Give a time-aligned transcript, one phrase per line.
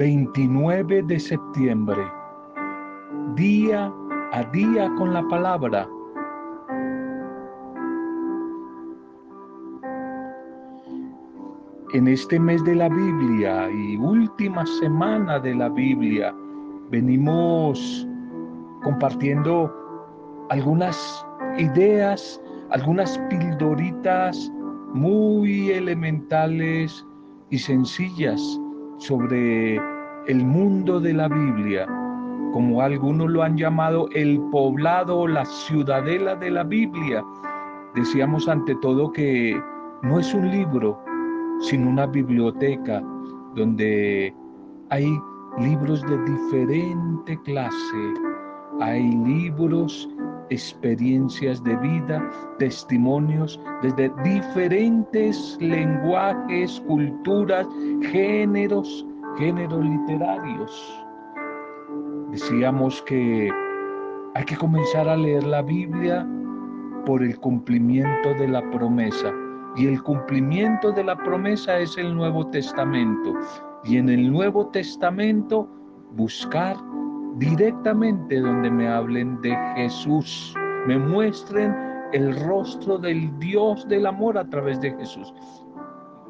[0.00, 2.02] 29 de septiembre,
[3.34, 3.92] día
[4.32, 5.86] a día con la palabra.
[11.92, 16.34] En este mes de la Biblia y última semana de la Biblia,
[16.90, 18.08] venimos
[18.82, 19.70] compartiendo
[20.48, 21.26] algunas
[21.58, 22.40] ideas,
[22.70, 24.50] algunas pildoritas
[24.94, 27.04] muy elementales
[27.50, 28.40] y sencillas
[28.96, 29.89] sobre
[30.26, 31.86] el mundo de la Biblia,
[32.52, 37.24] como algunos lo han llamado el poblado o la ciudadela de la Biblia.
[37.94, 39.60] Decíamos ante todo que
[40.02, 40.98] no es un libro,
[41.60, 43.02] sino una biblioteca
[43.54, 44.34] donde
[44.90, 45.06] hay
[45.58, 48.14] libros de diferente clase,
[48.80, 50.08] hay libros,
[50.50, 57.66] experiencias de vida, testimonios desde diferentes lenguajes, culturas,
[58.10, 59.06] géneros,
[59.40, 61.04] géneros literarios.
[62.30, 63.50] Decíamos que
[64.34, 66.28] hay que comenzar a leer la Biblia
[67.06, 69.32] por el cumplimiento de la promesa.
[69.76, 73.34] Y el cumplimiento de la promesa es el Nuevo Testamento.
[73.84, 75.66] Y en el Nuevo Testamento
[76.12, 76.76] buscar
[77.36, 80.54] directamente donde me hablen de Jesús,
[80.86, 81.74] me muestren
[82.12, 85.32] el rostro del Dios del amor a través de Jesús.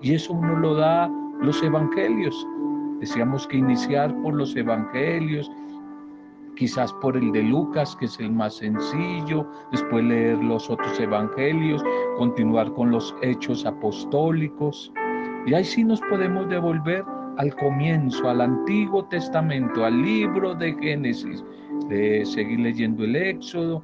[0.00, 1.11] Y eso uno lo da
[1.42, 2.47] los evangelios.
[3.00, 5.50] Decíamos que iniciar por los evangelios,
[6.56, 11.82] quizás por el de Lucas, que es el más sencillo, después leer los otros evangelios,
[12.18, 14.92] continuar con los hechos apostólicos.
[15.46, 17.02] Y ahí sí nos podemos devolver
[17.38, 21.42] al comienzo, al Antiguo Testamento, al libro de Génesis,
[21.88, 23.82] de seguir leyendo el Éxodo,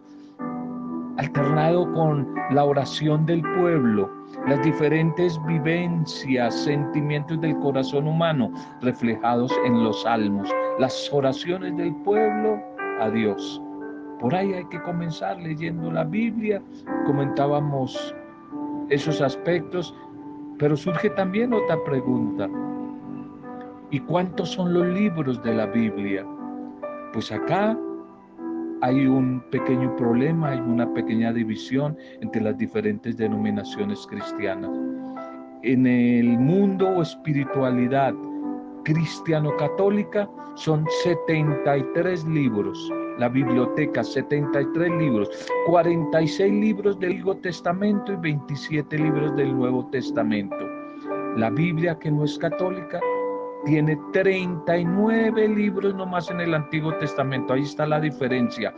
[1.16, 4.10] alternado con la oración del pueblo,
[4.46, 12.62] las diferentes vivencias, sentimientos del corazón humano reflejados en los salmos, las oraciones del pueblo
[13.00, 13.60] a Dios.
[14.20, 16.62] Por ahí hay que comenzar leyendo la Biblia,
[17.06, 18.14] comentábamos
[18.88, 19.94] esos aspectos,
[20.58, 22.48] pero surge también otra pregunta.
[23.90, 26.24] ¿Y cuántos son los libros de la Biblia?
[27.12, 27.76] Pues acá
[28.82, 34.70] hay un pequeño problema, hay una pequeña división entre las diferentes denominaciones cristianas.
[35.62, 38.14] En el mundo o espiritualidad
[38.84, 45.28] cristiano-católica son 73 libros, la biblioteca 73 libros,
[45.66, 50.56] 46 libros del Antiguo Testamento y 27 libros del Nuevo Testamento.
[51.36, 53.00] La Biblia que no es católica
[53.66, 57.52] tiene 39 libros nomás en el Antiguo Testamento.
[57.52, 58.72] Ahí está la diferencia.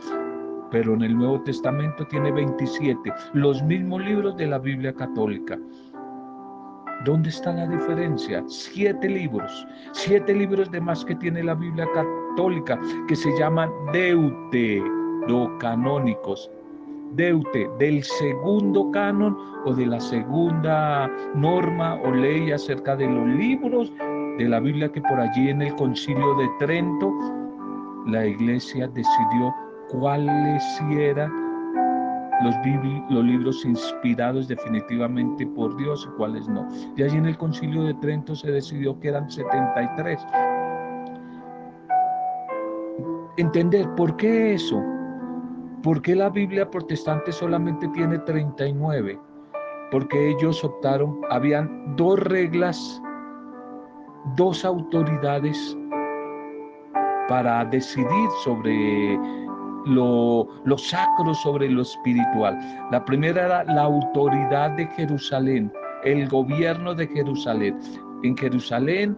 [0.71, 5.59] Pero en el Nuevo Testamento tiene 27, los mismos libros de la Biblia católica.
[7.05, 8.43] ¿Dónde está la diferencia?
[8.47, 12.77] Siete libros, siete libros de más que tiene la Biblia católica,
[13.07, 16.51] que se llaman deuterocanónicos.
[17.13, 19.35] Deute, del segundo canon
[19.65, 23.91] o de la segunda norma o ley acerca de los libros
[24.39, 27.13] de la Biblia que por allí en el concilio de Trento
[28.07, 29.53] la iglesia decidió
[29.89, 31.29] cuáles eran
[32.41, 32.55] los,
[33.09, 36.65] los libros inspirados definitivamente por Dios y cuáles no.
[36.95, 40.25] Y allí en el concilio de Trento se decidió que eran 73.
[43.35, 44.81] Entender por qué eso,
[45.83, 49.19] por qué la Biblia protestante solamente tiene 39,
[49.91, 53.01] porque ellos optaron, habían dos reglas
[54.35, 55.77] dos autoridades
[57.27, 59.19] para decidir sobre
[59.85, 62.57] lo, sacro, sobre lo espiritual.
[62.91, 65.71] La primera era la autoridad de Jerusalén,
[66.03, 67.79] el gobierno de Jerusalén.
[68.23, 69.17] En Jerusalén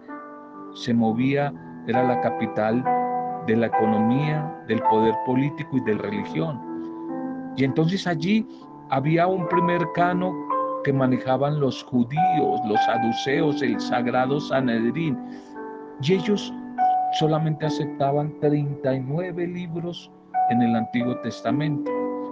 [0.73, 1.53] se movía,
[1.87, 2.83] era la capital
[3.47, 6.59] de la economía, del poder político y de la religión.
[7.57, 8.47] Y entonces allí
[8.89, 10.33] había un primer cano
[10.83, 15.17] que manejaban los judíos, los saduceos, el sagrado Sanedrín.
[16.01, 16.53] Y ellos
[17.19, 20.11] solamente aceptaban 39 libros
[20.49, 21.91] en el Antiguo Testamento.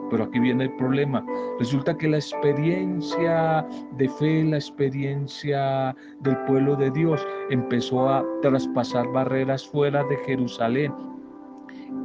[0.10, 1.24] Pero aquí viene el problema.
[1.60, 3.66] Resulta que la experiencia
[3.98, 10.92] de fe, la experiencia del pueblo de Dios empezó a traspasar barreras fuera de Jerusalén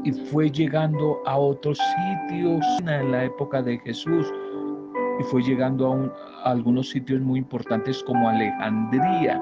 [0.05, 4.31] y fue llegando a otros sitios en la época de Jesús
[5.21, 9.41] y fue llegando a, algunos sitios muy importantes como Alejandría.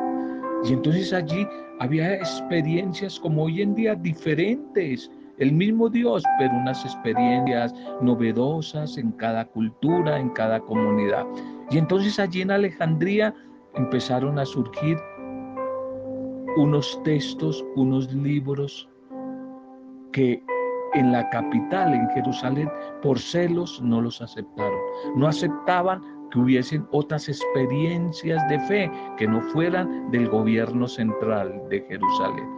[0.64, 1.46] Y entonces allí
[1.80, 9.10] había experiencias como hoy en día diferentes, el mismo Dios, pero unas experiencias novedosas en
[9.12, 11.26] cada cultura, en cada comunidad.
[11.70, 13.34] Y entonces allí en Alejandría
[13.74, 14.96] empezaron a surgir
[16.56, 18.88] unos textos, unos libros
[20.12, 20.44] que
[20.94, 22.68] en la capital, en Jerusalén,
[23.02, 24.78] por celos no los aceptaron.
[25.16, 31.80] No aceptaban que hubiesen otras experiencias de fe que no fueran del gobierno central de
[31.88, 32.48] Jerusalén.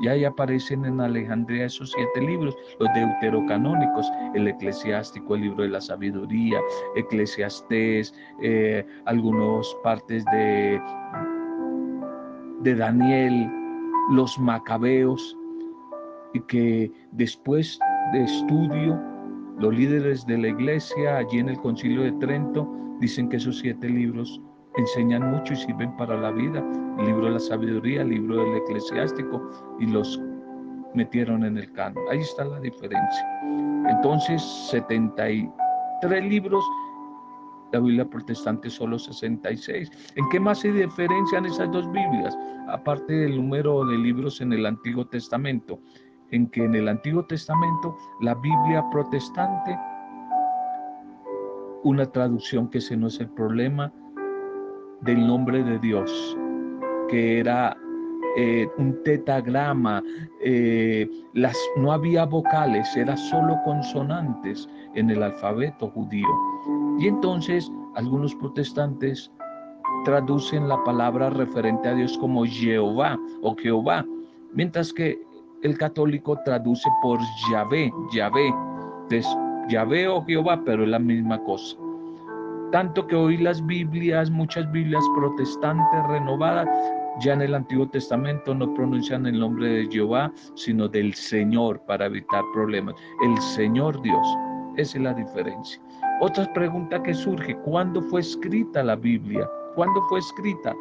[0.00, 5.70] Y ahí aparecen en Alejandría esos siete libros, los deuterocanónicos, el eclesiástico, el libro de
[5.70, 6.58] la sabiduría,
[6.96, 10.80] eclesiastés, eh, algunas partes de,
[12.60, 13.50] de Daniel,
[14.10, 15.36] los macabeos,
[16.40, 17.78] que después
[18.12, 19.00] de estudio,
[19.58, 22.68] los líderes de la iglesia allí en el concilio de Trento
[23.00, 24.40] dicen que esos siete libros
[24.76, 26.64] enseñan mucho y sirven para la vida.
[27.04, 29.50] Libro de la sabiduría, libro del eclesiástico
[29.80, 30.20] y los
[30.94, 32.02] metieron en el canon.
[32.10, 33.26] Ahí está la diferencia.
[33.88, 36.64] Entonces, 73 libros,
[37.72, 39.90] la Biblia protestante solo 66.
[40.16, 42.36] ¿En qué más se diferencian esas dos Biblias?
[42.68, 45.80] Aparte del número de libros en el Antiguo Testamento,
[46.32, 49.78] en que en el Antiguo Testamento la Biblia protestante,
[51.84, 53.92] una traducción que ese no es el problema,
[55.02, 56.36] del nombre de Dios,
[57.08, 57.76] que era
[58.36, 60.02] eh, un tetagrama,
[60.42, 66.28] eh, las, no había vocales, era solo consonantes en el alfabeto judío.
[66.98, 69.30] Y entonces algunos protestantes
[70.04, 74.06] traducen la palabra referente a Dios como Jehová o Jehová,
[74.54, 75.20] mientras que
[75.62, 77.18] el católico traduce por
[77.50, 78.52] Yahvé, Yahvé.
[79.02, 79.36] Entonces,
[79.68, 81.76] Yahvé o Jehová, pero es la misma cosa.
[82.72, 86.66] Tanto que hoy las Biblias, muchas Biblias protestantes renovadas,
[87.20, 92.06] ya en el Antiguo Testamento no pronuncian el nombre de Jehová, sino del Señor para
[92.06, 92.94] evitar problemas.
[93.22, 94.26] El Señor Dios.
[94.76, 95.80] Esa es la diferencia.
[96.22, 99.46] Otra pregunta que surge, ¿cuándo fue escrita la Biblia?
[99.74, 100.74] ¿Cuándo fue escrita?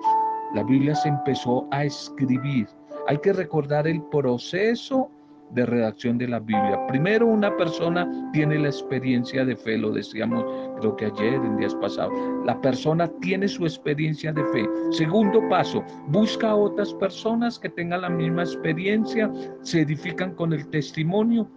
[0.56, 2.68] La Biblia se empezó a escribir.
[3.07, 5.09] Hay que recordar el proceso
[5.53, 6.80] de redacción de la Biblia.
[6.88, 10.45] Primero, una persona tiene la experiencia de fe, lo decíamos
[10.80, 12.13] creo que ayer, en días pasados.
[12.45, 14.65] La persona tiene su experiencia de fe.
[14.92, 19.30] Segundo paso, busca a otras personas que tengan la misma experiencia,
[19.62, 21.47] se edifican con el testimonio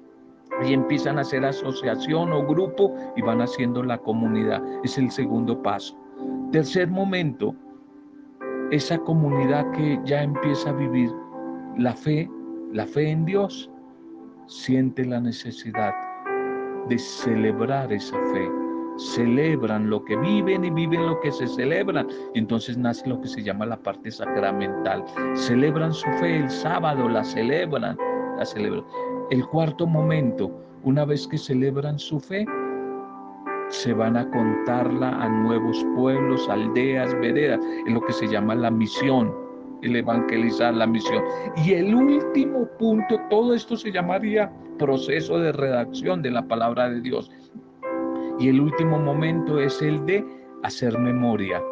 [0.67, 4.63] y empiezan a hacer asociación o grupo y van haciendo la comunidad.
[4.83, 5.97] Es el segundo paso.
[6.53, 7.55] Tercer momento,
[8.71, 11.11] esa comunidad que ya empieza a vivir
[11.79, 12.29] la fe,
[12.73, 13.71] la fe en Dios,
[14.47, 15.95] siente la necesidad
[16.89, 18.51] de celebrar esa fe.
[18.97, 22.07] Celebran lo que viven y viven lo que se celebran.
[22.35, 25.05] Entonces nace lo que se llama la parte sacramental.
[25.35, 27.97] Celebran su fe el sábado, la celebran,
[28.37, 28.85] la celebran.
[29.31, 30.51] El cuarto momento,
[30.85, 32.47] una vez que celebran su fe,
[33.69, 38.71] se van a contarla a nuevos pueblos, aldeas, veredas, en lo que se llama la
[38.71, 39.44] misión
[39.85, 41.23] el evangelizar la misión.
[41.65, 47.01] Y el último punto, todo esto se llamaría proceso de redacción de la palabra de
[47.01, 47.31] Dios.
[48.39, 50.25] Y el último momento es el de
[50.63, 51.63] hacer memoria.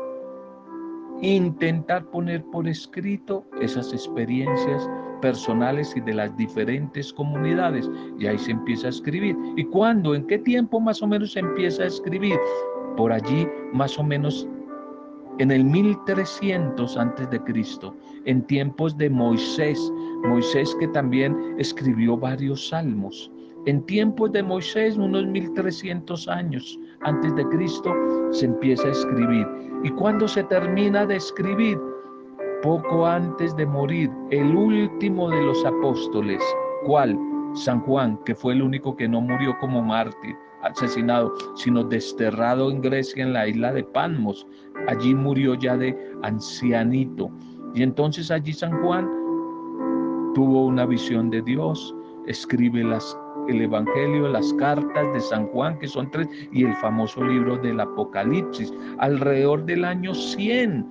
[1.21, 4.89] Intentar poner por escrito esas experiencias
[5.21, 7.89] personales y de las diferentes comunidades.
[8.19, 9.37] Y ahí se empieza a escribir.
[9.57, 10.15] ¿Y cuándo?
[10.15, 12.37] ¿En qué tiempo más o menos se empieza a escribir?
[12.97, 14.47] Por allí más o menos
[15.39, 17.95] en el 1300 antes de Cristo,
[18.25, 19.79] en tiempos de Moisés,
[20.25, 23.31] Moisés que también escribió varios salmos.
[23.67, 27.95] En tiempos de Moisés, unos 1300 años antes de Cristo,
[28.33, 29.47] se empieza a escribir.
[29.85, 31.79] ¿Y cuando se termina de escribir?
[32.63, 36.41] Poco antes de morir, el último de los apóstoles,
[36.87, 37.19] ¿cuál?
[37.55, 42.81] San Juan, que fue el único que no murió como mártir, asesinado, sino desterrado en
[42.81, 44.47] Grecia, en la isla de Panmos.
[44.89, 47.31] Allí murió ya de ancianito.
[47.75, 49.09] Y entonces allí San Juan
[50.35, 51.95] tuvo una visión de Dios,
[52.27, 53.17] escribe las,
[53.49, 57.81] el Evangelio, las cartas de San Juan, que son tres, y el famoso libro del
[57.81, 60.87] Apocalipsis, alrededor del año 100,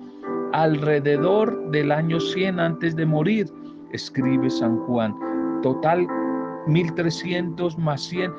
[0.52, 3.46] alrededor del año 100 antes de morir,
[3.92, 5.14] escribe San Juan.
[5.62, 6.06] Total
[6.66, 8.32] 1300 más 100,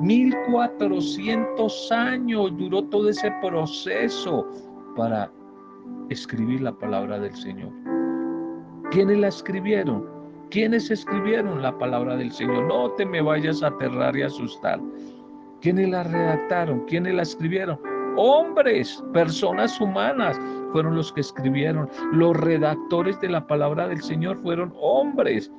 [0.00, 4.46] 1400 años duró todo ese proceso
[4.96, 5.30] para
[6.10, 7.70] escribir la palabra del Señor.
[8.90, 10.06] ¿Quiénes la escribieron?
[10.50, 12.64] ¿Quiénes escribieron la palabra del Señor?
[12.66, 14.80] No te me vayas a aterrar y asustar.
[15.60, 16.84] ¿Quiénes la redactaron?
[16.86, 17.78] ¿Quiénes la escribieron?
[18.16, 20.38] Hombres, personas humanas
[20.72, 21.88] fueron los que escribieron.
[22.12, 25.50] Los redactores de la palabra del Señor fueron hombres,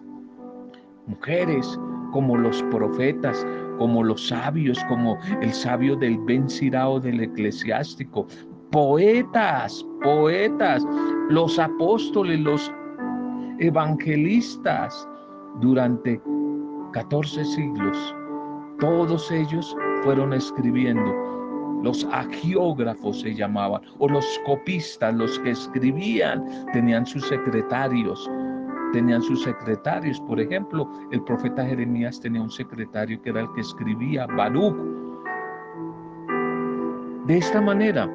[1.08, 1.78] mujeres,
[2.12, 3.46] como los profetas,
[3.78, 8.28] como los sabios, como el sabio del Ben Sirao del eclesiástico,
[8.72, 10.86] poetas, poetas,
[11.30, 12.72] los apóstoles, los
[13.60, 15.08] evangelistas
[15.62, 16.22] durante
[16.94, 18.16] 14 siglos.
[18.80, 21.14] Todos ellos fueron escribiendo.
[21.84, 26.44] Los agiógrafos se llamaban, o los copistas, los que escribían,
[26.74, 28.30] tenían sus secretarios,
[28.92, 30.20] tenían sus secretarios.
[30.22, 34.76] Por ejemplo, el profeta Jeremías tenía un secretario que era el que escribía, Baruch.
[37.28, 38.10] De esta manera,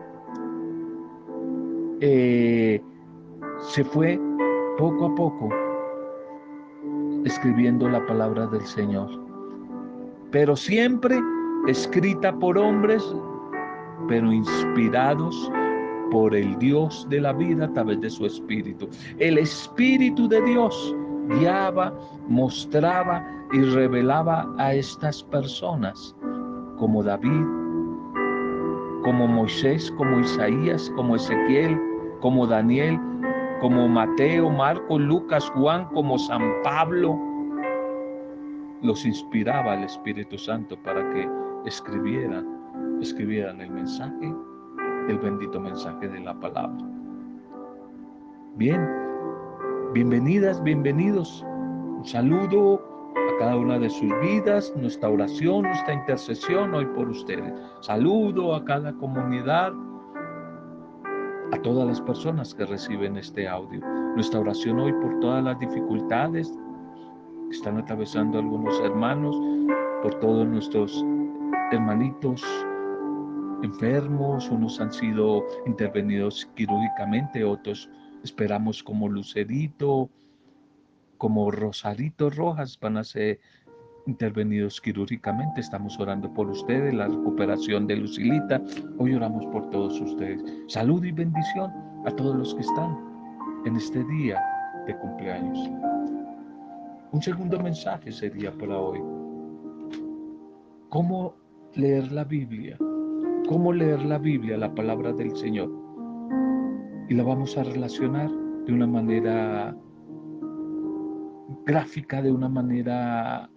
[2.00, 2.80] eh,
[3.58, 4.18] se fue
[4.78, 5.48] poco a poco
[7.24, 9.08] escribiendo la palabra del Señor,
[10.30, 11.20] pero siempre
[11.66, 13.04] escrita por hombres,
[14.08, 15.52] pero inspirados
[16.10, 18.88] por el Dios de la vida a través de su Espíritu.
[19.18, 20.96] El Espíritu de Dios
[21.28, 21.92] guiaba,
[22.28, 26.16] mostraba y revelaba a estas personas,
[26.78, 27.44] como David,
[29.02, 31.78] como Moisés, como Isaías, como Ezequiel,
[32.20, 32.98] como Daniel,
[33.60, 37.18] como Mateo, Marcos, Lucas, Juan, como San Pablo.
[38.82, 41.28] Los inspiraba el Espíritu Santo para que
[41.66, 42.46] escribieran,
[43.00, 44.34] escribieran el mensaje
[45.10, 46.84] el bendito mensaje de la palabra.
[48.56, 48.88] Bien,
[49.92, 51.44] bienvenidas, bienvenidos.
[51.98, 52.82] Un saludo
[53.16, 57.52] a cada una de sus vidas, nuestra oración, nuestra intercesión hoy por ustedes.
[57.80, 59.72] Saludo a cada comunidad,
[61.52, 63.80] a todas las personas que reciben este audio.
[64.14, 66.52] Nuestra oración hoy por todas las dificultades
[67.50, 69.36] que están atravesando algunos hermanos,
[70.02, 71.04] por todos nuestros
[71.72, 72.44] hermanitos
[73.62, 77.90] enfermos, unos han sido intervenidos quirúrgicamente, otros
[78.22, 80.08] esperamos como Lucerito,
[81.18, 83.40] como Rosarito Rojas van a ser
[84.10, 85.60] intervenidos quirúrgicamente.
[85.60, 88.62] Estamos orando por ustedes, la recuperación de Lucilita.
[88.98, 90.42] Hoy oramos por todos ustedes.
[90.68, 91.72] Salud y bendición
[92.06, 92.96] a todos los que están
[93.64, 94.40] en este día
[94.86, 95.58] de cumpleaños.
[97.12, 99.00] Un segundo mensaje sería para hoy.
[100.88, 101.34] ¿Cómo
[101.74, 102.76] leer la Biblia?
[103.50, 105.68] cómo leer la Biblia, la palabra del Señor.
[107.08, 108.30] Y la vamos a relacionar
[108.64, 109.76] de una manera
[111.66, 113.50] gráfica, de una manera,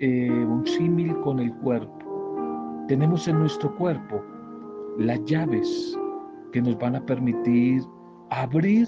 [0.00, 2.84] eh, un símil con el cuerpo.
[2.88, 4.22] Tenemos en nuestro cuerpo
[4.98, 5.98] las llaves
[6.52, 7.82] que nos van a permitir
[8.30, 8.86] abrir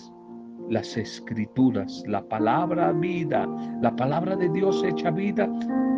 [0.68, 3.46] las escrituras, la palabra vida,
[3.82, 5.48] la palabra de Dios hecha vida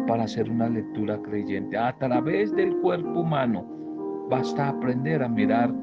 [0.06, 3.78] para hacer una lectura creyente a través del cuerpo humano
[4.28, 5.74] Basta aprender a mirar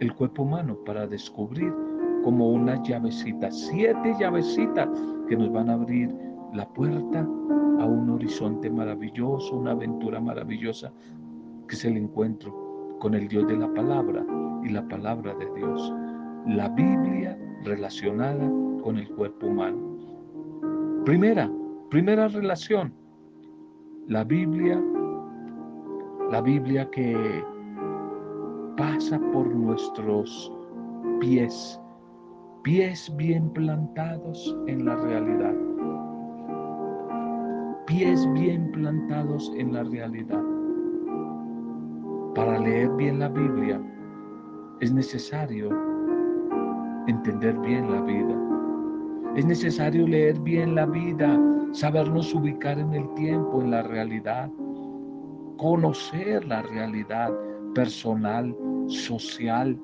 [0.00, 1.72] el cuerpo humano para descubrir
[2.22, 4.86] como una llavecita, siete llavecitas
[5.26, 6.14] que nos van a abrir
[6.52, 7.26] la puerta
[7.78, 10.92] a un horizonte maravilloso, una aventura maravillosa,
[11.68, 14.24] que es el encuentro con el Dios de la palabra
[14.64, 15.92] y la palabra de Dios.
[16.46, 18.50] La Biblia relacionada
[18.82, 19.78] con el cuerpo humano.
[21.04, 21.50] Primera,
[21.90, 22.92] primera relación.
[24.08, 24.82] La Biblia,
[26.30, 27.44] la Biblia que
[28.76, 30.52] pasa por nuestros
[31.20, 31.80] pies,
[32.62, 35.54] pies bien plantados en la realidad,
[37.88, 40.42] pies bien plantados en la realidad.
[42.34, 43.80] Para leer bien la Biblia
[44.80, 45.70] es necesario
[47.06, 48.36] entender bien la vida.
[49.36, 51.40] Es necesario leer bien la vida,
[51.72, 54.50] sabernos ubicar en el tiempo, en la realidad,
[55.56, 57.32] conocer la realidad
[57.74, 58.54] personal,
[58.88, 59.80] social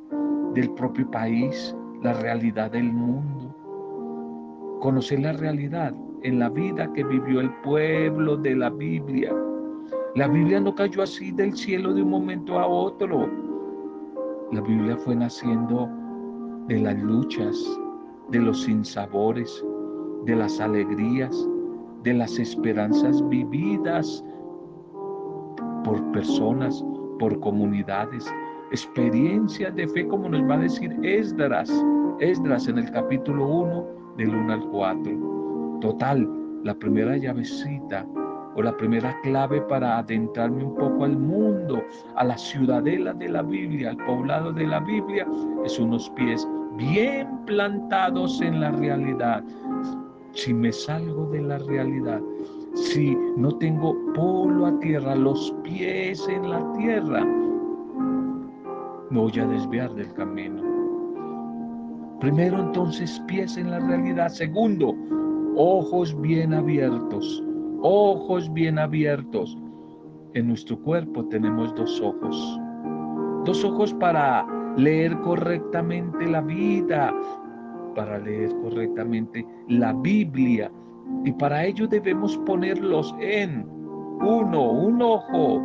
[0.53, 3.57] del propio país, la realidad del mundo.
[4.83, 5.95] Conocer la realidad
[6.25, 9.33] en la vida que vivió el pueblo de la Biblia.
[10.17, 13.29] La Biblia no cayó así del cielo de un momento a otro.
[14.51, 15.89] La Biblia fue naciendo
[16.67, 17.79] de las luchas,
[18.31, 19.65] de los sinsabores,
[20.25, 21.47] de las alegrías,
[22.03, 24.25] de las esperanzas vividas
[25.85, 26.83] por personas,
[27.19, 28.27] por comunidades,
[28.71, 31.71] experiencias de fe, como nos va a decir Esdras,
[32.21, 35.34] Esdras en el capítulo 1, del 1 al 4.
[35.85, 36.27] Total,
[36.63, 38.07] la primera llavecita
[38.57, 41.83] o la primera clave para adentrarme un poco al mundo,
[42.17, 45.27] a la ciudadela de la Biblia, al poblado de la Biblia,
[45.63, 46.49] es unos pies
[46.79, 49.45] bien plantados en la realidad.
[50.33, 52.23] Si me salgo de la realidad,
[52.73, 57.23] si no tengo polo a tierra, los pies en la tierra,
[59.11, 60.63] me voy a desviar del camino.
[62.21, 64.29] Primero entonces pies en la realidad.
[64.29, 64.97] Segundo,
[65.57, 67.43] ojos bien abiertos.
[67.83, 69.57] Ojos bien abiertos.
[70.35, 72.61] En nuestro cuerpo tenemos dos ojos.
[73.45, 74.47] Dos ojos para
[74.77, 77.15] leer correctamente la vida,
[77.95, 80.71] para leer correctamente la Biblia.
[81.25, 83.67] Y para ello debemos ponerlos en
[84.21, 85.63] uno, un ojo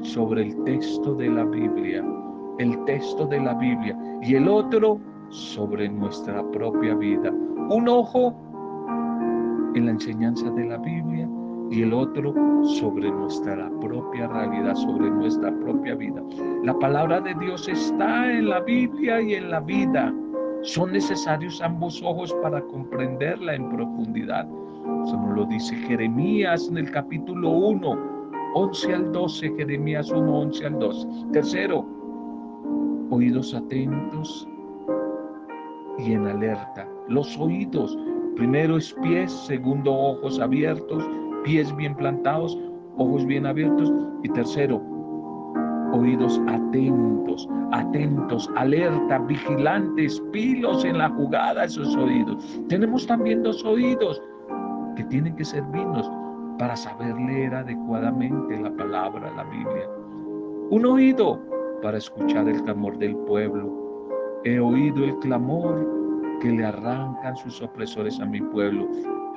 [0.00, 2.04] sobre el texto de la Biblia,
[2.58, 7.30] el texto de la Biblia, y el otro sobre nuestra propia vida.
[7.70, 8.34] Un ojo
[9.76, 11.28] en la enseñanza de la Biblia
[11.70, 16.22] y el otro sobre nuestra propia realidad, sobre nuestra propia vida.
[16.64, 20.14] La palabra de Dios está en la Biblia y en la vida.
[20.62, 24.48] Son necesarios ambos ojos para comprenderla en profundidad.
[25.04, 27.98] Eso nos lo dice Jeremías en el capítulo 1,
[28.54, 31.08] 11 al 12, Jeremías 1, 11 al 12.
[31.32, 31.84] Tercero,
[33.10, 34.48] oídos atentos
[35.98, 36.88] y en alerta.
[37.08, 37.98] Los oídos,
[38.36, 41.08] primero es pies, segundo ojos abiertos,
[41.44, 42.56] pies bien plantados,
[42.98, 44.80] ojos bien abiertos y tercero,
[45.92, 52.60] oídos atentos, atentos, alerta, vigilantes, pilos en la jugada esos oídos.
[52.68, 54.22] Tenemos también dos oídos
[54.96, 56.10] que tienen que servirnos
[56.58, 59.88] para saber leer adecuadamente la palabra, la Biblia.
[60.70, 61.40] Un oído
[61.82, 63.72] para escuchar el clamor del pueblo.
[64.44, 66.05] He oído el clamor
[66.40, 68.88] que le arrancan sus opresores a mi pueblo.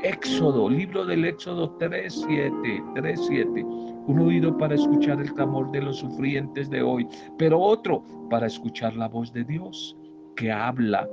[0.03, 4.03] Éxodo, libro del Éxodo 3.7, 3.7.
[4.07, 8.95] Un oído para escuchar el clamor de los sufrientes de hoy, pero otro para escuchar
[8.95, 9.97] la voz de Dios
[10.35, 11.07] que habla,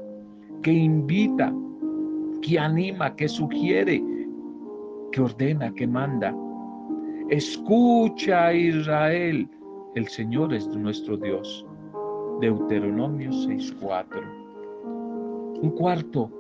[0.63, 1.53] que invita,
[2.43, 4.03] que anima, que sugiere,
[5.11, 6.35] que ordena, que manda.
[7.29, 9.49] Escucha Israel,
[9.97, 11.67] el Señor es nuestro Dios.
[12.41, 14.46] Deuteronomio 6.4.
[15.63, 16.31] Un cuarto,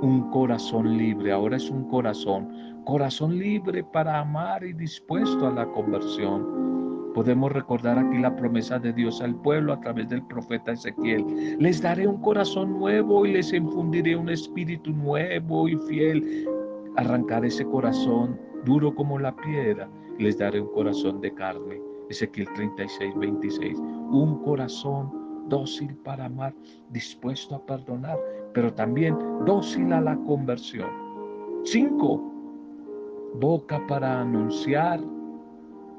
[0.00, 2.48] un corazón libre, ahora es un corazón,
[2.84, 7.12] corazón libre para amar y dispuesto a la conversión.
[7.14, 11.56] Podemos recordar aquí la promesa de Dios al pueblo a través del profeta Ezequiel.
[11.58, 16.48] Les daré un corazón nuevo y les infundiré un espíritu nuevo y fiel.
[16.96, 21.80] Arrancar ese corazón duro como la piedra, les daré un corazón de carne.
[22.08, 23.78] Ezequiel 36, 26.
[23.78, 25.19] Un corazón
[25.50, 26.54] dócil para amar,
[26.88, 28.18] dispuesto a perdonar,
[28.54, 30.88] pero también dócil a la conversión.
[31.64, 32.22] Cinco,
[33.34, 35.00] boca para anunciar,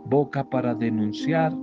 [0.05, 1.53] boca para denunciar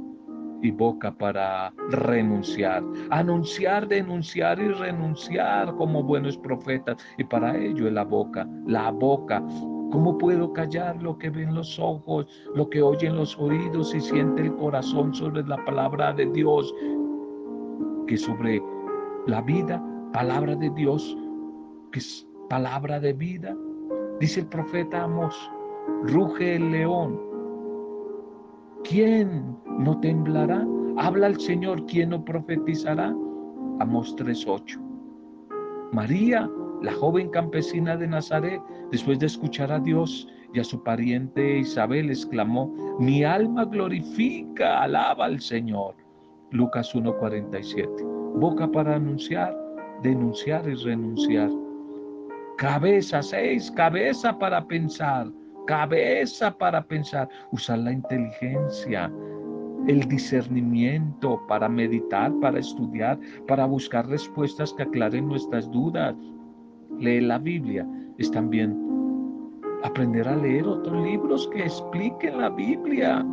[0.63, 2.83] y boca para renunciar.
[3.11, 6.97] Anunciar, denunciar y renunciar como buenos profetas.
[7.17, 9.43] Y para ello es la boca, la boca.
[9.91, 14.43] ¿Cómo puedo callar lo que ven los ojos, lo que oyen los oídos y siente
[14.43, 16.75] el corazón sobre la palabra de Dios?
[18.09, 18.61] Que sobre
[19.27, 19.81] la vida,
[20.13, 21.17] palabra de Dios,
[21.93, 23.57] que es palabra de vida.
[24.19, 25.37] Dice el profeta Amos,
[26.03, 27.21] ruge el león.
[28.83, 30.67] ¿Quién no temblará?
[30.97, 33.15] Habla el Señor, ¿quién no profetizará?
[33.79, 34.81] Amos 3.8.
[35.93, 36.51] María,
[36.83, 42.11] la joven campesina de Nazaret, después de escuchar a Dios y a su pariente Isabel,
[42.11, 45.95] exclamó, mi alma glorifica, alaba al Señor.
[46.51, 48.05] Lucas 1:47.
[48.35, 49.57] Boca para anunciar,
[50.03, 51.51] denunciar y renunciar.
[52.57, 55.31] Cabeza, seis, cabeza para pensar,
[55.67, 59.13] cabeza para pensar, usar la inteligencia,
[59.87, 66.17] el discernimiento para meditar, para estudiar, para buscar respuestas que aclaren nuestras dudas.
[66.99, 67.87] Leer la Biblia
[68.19, 68.77] es también
[69.85, 73.25] aprender a leer otros libros que expliquen la Biblia.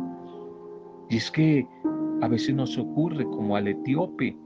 [1.08, 1.66] Y es que
[2.22, 4.36] a veces nos ocurre como al etíope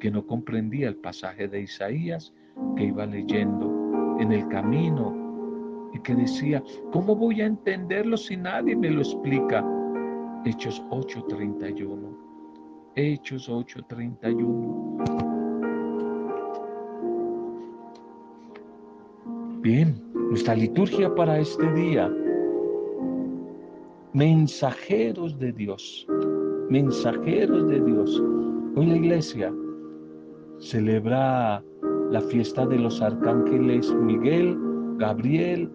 [0.00, 2.32] que no comprendía el pasaje de Isaías
[2.76, 5.14] que iba leyendo en el camino
[5.92, 6.62] y que decía,
[6.92, 9.64] ¿cómo voy a entenderlo si nadie me lo explica?
[10.44, 12.16] Hechos 8:31.
[12.94, 14.96] Hechos 8:31.
[19.60, 22.10] Bien, nuestra liturgia para este día.
[24.12, 26.06] Mensajeros de Dios
[26.70, 28.22] mensajeros de Dios.
[28.76, 29.54] Hoy la iglesia
[30.58, 31.62] celebra
[32.10, 34.56] la fiesta de los arcángeles Miguel,
[34.98, 35.70] Gabriel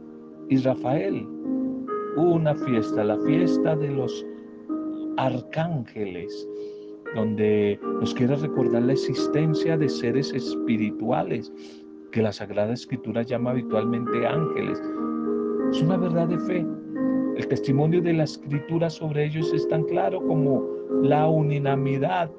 [0.50, 1.28] y Rafael.
[2.16, 4.26] Una fiesta, la fiesta de los
[5.18, 6.48] arcángeles,
[7.16, 11.52] donde nos quiere recordar la existencia de seres espirituales
[12.12, 14.80] que la Sagrada Escritura llama habitualmente ángeles.
[15.72, 16.66] Es una verdad de fe.
[17.36, 20.68] El testimonio de la Escritura sobre ellos es tan claro como
[21.02, 22.30] la unanimidad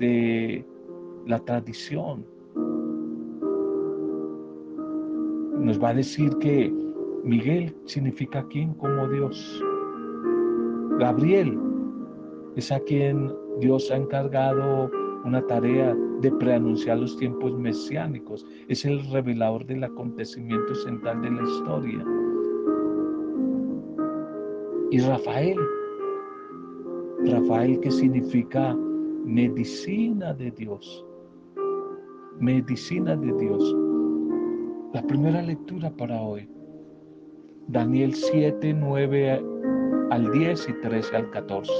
[0.00, 0.64] de
[1.26, 2.26] la tradición.
[5.60, 6.72] Nos va a decir que
[7.22, 9.62] Miguel significa quien como Dios.
[10.98, 11.58] Gabriel
[12.56, 14.90] es a quien Dios ha encargado
[15.24, 18.44] una tarea de preanunciar los tiempos mesiánicos.
[18.68, 22.15] Es el revelador del acontecimiento central de la historia.
[24.90, 25.58] Y Rafael,
[27.24, 28.74] Rafael que significa
[29.24, 31.04] medicina de Dios,
[32.38, 33.76] medicina de Dios.
[34.94, 36.48] La primera lectura para hoy,
[37.68, 39.42] Daniel 7, 9
[40.10, 41.72] al 10 y 13 al 14.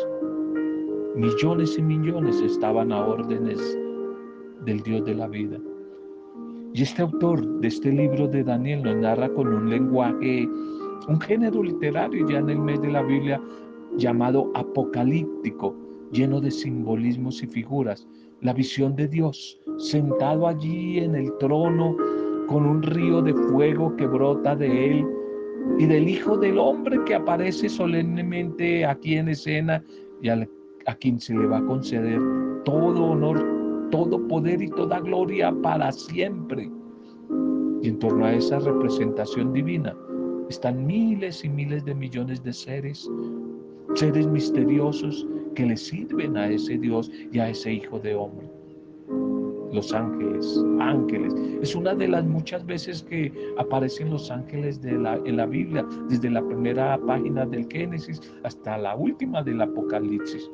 [1.14, 3.78] Millones y millones estaban a órdenes
[4.64, 5.58] del Dios de la vida.
[6.74, 10.46] Y este autor de este libro de Daniel nos narra con un lenguaje,
[11.08, 13.40] un género literario ya en el mes de la Biblia
[13.96, 15.74] llamado apocalíptico,
[16.12, 18.06] lleno de simbolismos y figuras.
[18.40, 21.96] La visión de Dios sentado allí en el trono
[22.48, 25.06] con un río de fuego que brota de él
[25.78, 29.82] y del Hijo del Hombre que aparece solemnemente aquí en escena
[30.22, 30.46] y a
[31.00, 32.20] quien se le va a conceder
[32.64, 33.44] todo honor,
[33.90, 36.70] todo poder y toda gloria para siempre.
[37.82, 39.94] Y en torno a esa representación divina
[40.48, 43.10] están miles y miles de millones de seres,
[43.94, 48.48] seres misteriosos que le sirven a ese Dios y a ese Hijo de Hombre.
[49.72, 51.34] Los ángeles, ángeles.
[51.60, 56.30] Es una de las muchas veces que aparecen los ángeles de en la Biblia, desde
[56.30, 60.48] la primera página del Génesis hasta la última del Apocalipsis.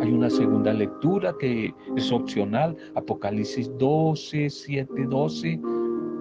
[0.00, 5.58] Hay una segunda lectura que es opcional, Apocalipsis 12, 7, 12.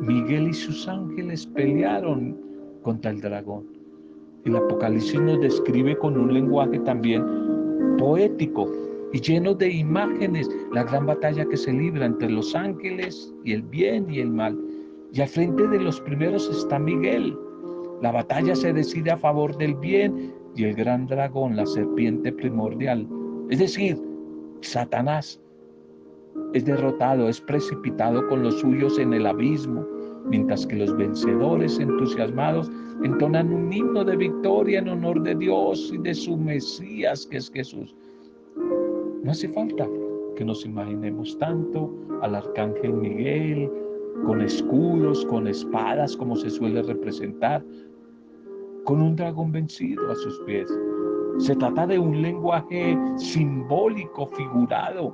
[0.01, 2.44] Miguel y sus ángeles pelearon
[2.85, 3.65] contra el dragón.
[4.45, 7.25] El Apocalipsis nos describe con un lenguaje también
[7.97, 8.71] poético
[9.11, 13.63] y lleno de imágenes la gran batalla que se libra entre los ángeles y el
[13.63, 14.55] bien y el mal.
[15.13, 17.35] Y al frente de los primeros está Miguel.
[18.03, 23.07] La batalla se decide a favor del bien y el gran dragón, la serpiente primordial,
[23.49, 23.99] es decir,
[24.61, 25.41] Satanás
[26.53, 29.85] es derrotado, es precipitado con los suyos en el abismo,
[30.29, 32.71] mientras que los vencedores entusiasmados
[33.03, 37.51] entonan un himno de victoria en honor de Dios y de su Mesías, que es
[37.51, 37.95] Jesús.
[39.23, 39.87] No hace falta
[40.35, 43.69] que nos imaginemos tanto al arcángel Miguel
[44.25, 47.63] con escudos, con espadas, como se suele representar,
[48.85, 50.69] con un dragón vencido a sus pies.
[51.39, 55.13] Se trata de un lenguaje simbólico, figurado,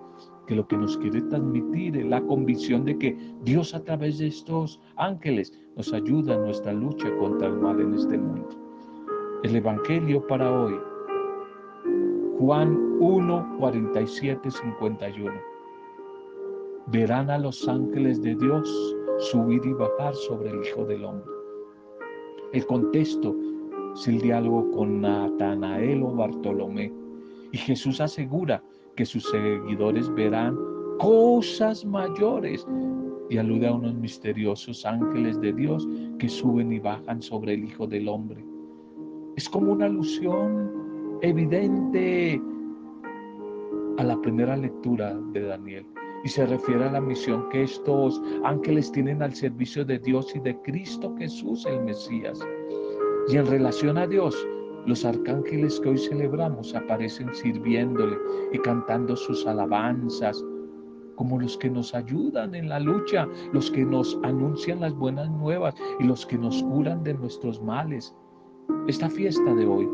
[0.52, 4.28] que lo que nos quiere transmitir es la convicción de que Dios a través de
[4.28, 8.50] estos ángeles nos ayuda en nuestra lucha contra el mal en este mundo.
[9.44, 10.78] El Evangelio para hoy,
[12.38, 15.32] Juan 1, 47, 51.
[16.88, 21.32] Verán a los ángeles de Dios subir y bajar sobre el Hijo del Hombre.
[22.52, 23.34] El contexto
[23.94, 26.92] es el diálogo con Natanael o Bartolomé.
[27.54, 28.62] Y Jesús asegura
[28.96, 30.58] que sus seguidores verán
[31.00, 32.66] cosas mayores
[33.30, 35.88] y alude a unos misteriosos ángeles de Dios
[36.20, 38.44] que suben y bajan sobre el Hijo del Hombre.
[39.38, 40.70] Es como una alusión
[41.22, 42.42] evidente
[43.98, 45.86] a la primera lectura de Daniel
[46.24, 50.40] y se refiere a la misión que estos ángeles tienen al servicio de Dios y
[50.40, 52.40] de Cristo Jesús el Mesías.
[53.30, 54.36] Y en relación a Dios,
[54.86, 58.18] los arcángeles que hoy celebramos aparecen sirviéndole
[58.52, 60.44] y cantando sus alabanzas,
[61.16, 65.76] como los que nos ayudan en la lucha, los que nos anuncian las buenas nuevas
[66.00, 68.16] y los que nos curan de nuestros males.
[68.88, 69.88] Esta fiesta de hoy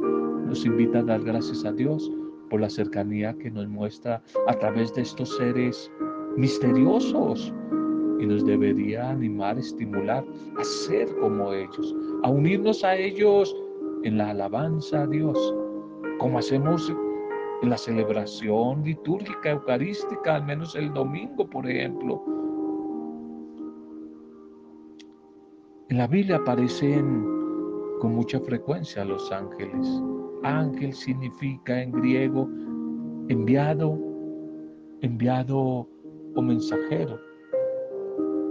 [0.45, 2.09] nos invita a dar gracias a Dios
[2.49, 5.91] por la cercanía que nos muestra a través de estos seres
[6.37, 7.53] misteriosos
[8.19, 10.23] y nos debería animar, estimular
[10.57, 13.55] a ser como ellos, a unirnos a ellos
[14.07, 15.37] en la alabanza a Dios,
[16.17, 16.89] como hacemos
[17.61, 22.23] en la celebración litúrgica eucarística, al menos el domingo, por ejemplo.
[25.89, 27.27] En la Biblia aparecen
[27.99, 30.01] con mucha frecuencia los ángeles.
[30.43, 32.47] Ángel significa en griego
[33.27, 33.99] enviado,
[35.01, 35.85] enviado
[36.33, 37.19] o mensajero.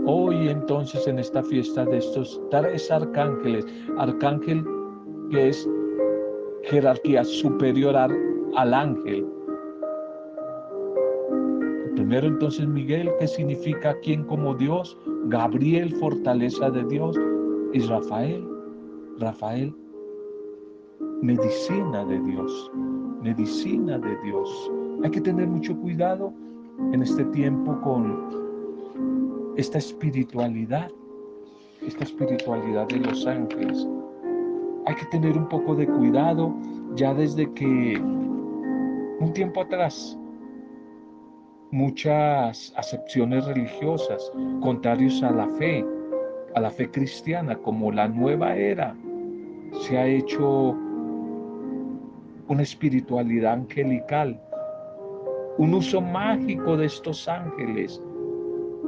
[0.04, 3.64] Hoy entonces en esta fiesta de estos tres arcángeles,
[3.96, 4.75] arcángel
[5.30, 5.68] que es
[6.64, 9.26] jerarquía superior al, ángel.
[11.94, 17.16] Primero entonces Miguel, que significa quien como Dios, Gabriel, fortaleza de Dios,
[17.72, 18.46] y Rafael,
[19.18, 19.74] Rafael,
[21.22, 22.70] medicina de Dios,
[23.22, 24.70] medicina de Dios.
[25.02, 26.32] Hay que tener mucho cuidado
[26.92, 30.90] en este tiempo con esta espiritualidad,
[31.82, 33.86] esta espiritualidad de los ángeles.
[34.86, 36.54] Hay que tener un poco de cuidado
[36.94, 40.16] ya desde que un tiempo atrás
[41.72, 45.84] muchas acepciones religiosas contrarios a la fe,
[46.54, 48.96] a la fe cristiana, como la nueva era.
[49.72, 50.76] Se ha hecho
[52.48, 54.40] una espiritualidad angelical,
[55.58, 58.00] un uso mágico de estos ángeles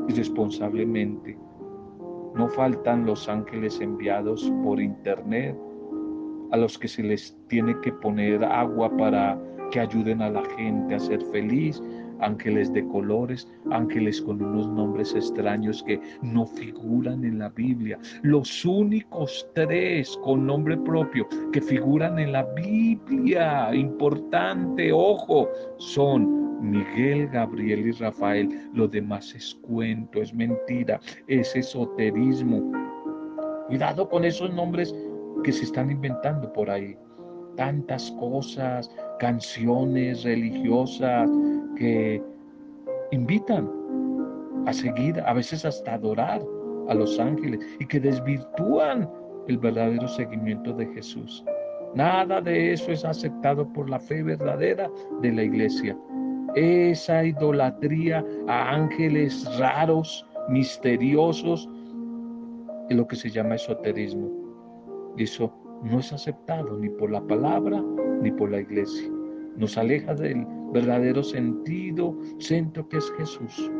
[0.08, 1.36] irresponsablemente.
[2.36, 5.56] No faltan los ángeles enviados por internet
[6.52, 9.38] a los que se les tiene que poner agua para
[9.70, 11.82] que ayuden a la gente a ser feliz,
[12.20, 17.98] ángeles de colores, ángeles con unos nombres extraños que no figuran en la Biblia.
[18.22, 27.28] Los únicos tres con nombre propio que figuran en la Biblia, importante, ojo, son Miguel,
[27.28, 28.68] Gabriel y Rafael.
[28.74, 32.72] Lo demás es cuento, es mentira, es esoterismo.
[33.68, 34.94] Cuidado con esos nombres
[35.42, 36.96] que se están inventando por ahí.
[37.56, 41.28] Tantas cosas, canciones religiosas
[41.76, 42.22] que
[43.10, 43.68] invitan
[44.66, 46.42] a seguir, a veces hasta adorar
[46.88, 49.08] a los ángeles y que desvirtúan
[49.48, 51.44] el verdadero seguimiento de Jesús.
[51.94, 54.90] Nada de eso es aceptado por la fe verdadera
[55.22, 55.96] de la iglesia.
[56.54, 61.68] Esa idolatría a ángeles raros, misteriosos,
[62.88, 64.47] es lo que se llama esoterismo.
[65.18, 65.52] Eso
[65.82, 67.82] no es aceptado ni por la palabra
[68.22, 69.10] ni por la iglesia.
[69.56, 73.70] Nos aleja del verdadero sentido, centro que es Jesús.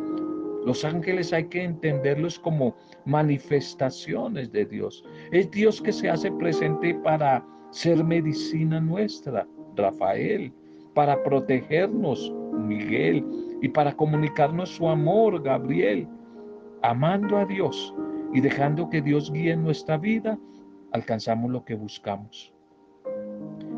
[0.66, 2.74] Los ángeles hay que entenderlos como
[3.04, 5.04] manifestaciones de Dios.
[5.30, 9.46] Es Dios que se hace presente para ser medicina nuestra,
[9.76, 10.52] Rafael,
[10.94, 13.24] para protegernos, Miguel,
[13.62, 16.08] y para comunicarnos su amor, Gabriel.
[16.82, 17.94] Amando a Dios
[18.34, 20.38] y dejando que Dios guíe nuestra vida,
[20.92, 22.52] alcanzamos lo que buscamos.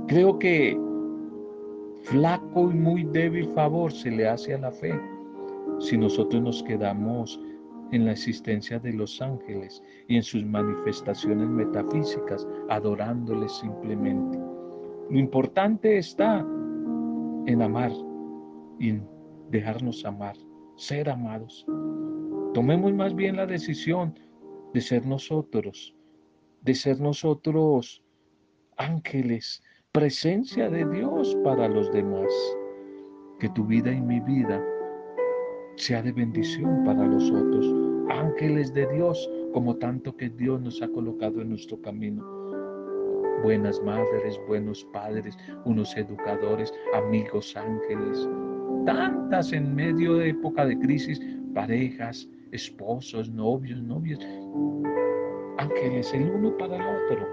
[0.07, 0.79] Creo que
[2.03, 4.99] flaco y muy débil favor se le hace a la fe
[5.79, 7.40] si nosotros nos quedamos
[7.92, 14.38] en la existencia de los ángeles y en sus manifestaciones metafísicas, adorándoles simplemente.
[15.11, 16.40] Lo importante está
[17.46, 17.92] en amar
[18.79, 19.09] y en
[19.51, 20.37] dejarnos amar,
[20.77, 21.66] ser amados.
[22.55, 24.14] Tomemos más bien la decisión
[24.73, 25.94] de ser nosotros,
[26.62, 28.03] de ser nosotros
[28.77, 32.33] ángeles, presencia de Dios para los demás.
[33.38, 34.62] Que tu vida y mi vida
[35.77, 37.75] sea de bendición para los otros,
[38.11, 42.23] ángeles de Dios, como tanto que Dios nos ha colocado en nuestro camino.
[43.42, 48.29] Buenas madres, buenos padres, unos educadores, amigos ángeles.
[48.85, 51.18] Tantas en medio de época de crisis,
[51.55, 54.18] parejas, esposos, novios, novias,
[55.61, 57.29] ángeles el uno para el otro.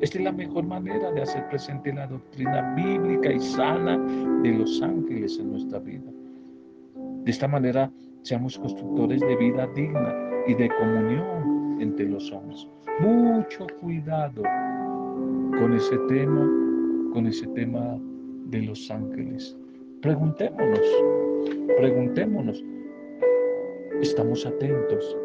[0.00, 3.98] Esta es la mejor manera de hacer presente la doctrina bíblica y sana
[4.42, 6.10] de los ángeles en nuestra vida.
[7.24, 7.90] De esta manera
[8.22, 10.14] seamos constructores de vida digna
[10.46, 12.66] y de comunión entre los hombres.
[13.00, 14.42] Mucho cuidado
[15.58, 16.48] con ese tema,
[17.12, 17.98] con ese tema
[18.46, 19.56] de los ángeles.
[20.00, 21.04] Preguntémonos,
[21.78, 22.64] preguntémonos,
[24.00, 25.16] ¿estamos atentos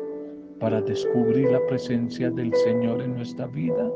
[0.59, 3.91] para descubrir la presencia del Señor en nuestra vida?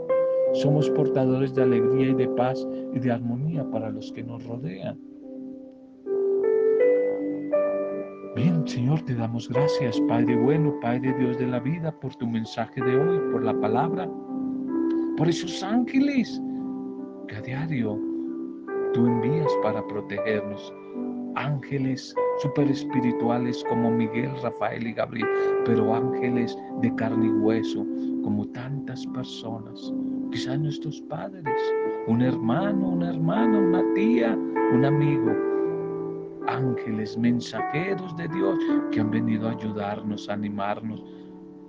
[0.53, 4.99] Somos portadores de alegría y de paz y de armonía para los que nos rodean.
[8.35, 12.81] Bien, Señor, te damos gracias, Padre bueno, Padre Dios de la vida, por tu mensaje
[12.81, 14.09] de hoy, por la palabra,
[15.17, 16.41] por esos ángeles
[17.27, 17.99] que a diario
[18.93, 20.73] tú envías para protegernos.
[21.35, 25.27] Ángeles super espirituales como Miguel, Rafael y Gabriel,
[25.65, 27.85] pero ángeles de carne y hueso
[28.23, 29.93] como tantas personas,
[30.31, 31.45] quizás nuestros padres,
[32.07, 34.35] un hermano, una hermana, una tía,
[34.73, 35.31] un amigo,
[36.47, 38.57] ángeles, mensajeros de Dios
[38.91, 41.03] que han venido a ayudarnos, a animarnos,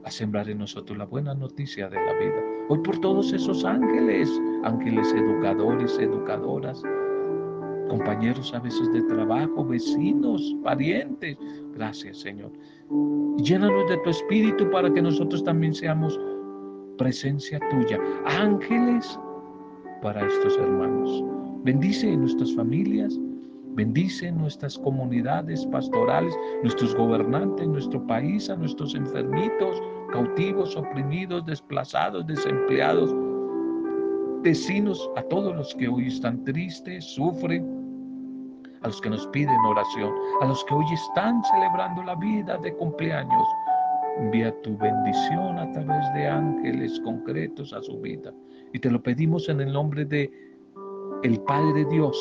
[0.04, 2.42] a sembrar en nosotros la buena noticia de la vida.
[2.70, 4.30] Hoy por todos esos ángeles,
[4.64, 6.82] ángeles educadores, educadoras,
[7.92, 11.36] compañeros a veces de trabajo, vecinos, parientes.
[11.74, 12.50] Gracias, Señor.
[13.36, 16.18] Llénanos de tu espíritu para que nosotros también seamos
[16.96, 19.18] presencia tuya, ángeles
[20.00, 21.22] para estos hermanos.
[21.64, 23.18] Bendice nuestras familias,
[23.74, 29.80] Bendice nuestras comunidades pastorales, nuestros gobernantes, nuestro país, a nuestros enfermitos,
[30.12, 33.14] cautivos, oprimidos, desplazados, desempleados,
[34.42, 37.81] vecinos, a todos los que hoy están tristes, sufren,
[38.82, 42.74] a los que nos piden oración, a los que hoy están celebrando la vida de
[42.74, 43.46] cumpleaños.
[44.18, 48.32] Envía tu bendición a través de ángeles concretos a su vida.
[48.72, 50.30] Y te lo pedimos en el nombre de
[51.22, 52.20] el Padre Dios,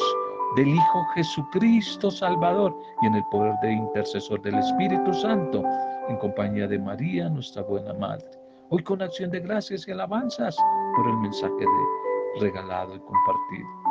[0.55, 5.63] del Hijo Jesucristo Salvador y en el poder de intercesor del Espíritu Santo,
[6.07, 8.25] en compañía de María, nuestra buena Madre.
[8.69, 10.55] Hoy con acción de gracias y alabanzas
[10.95, 13.90] por el mensaje de regalado y compartido.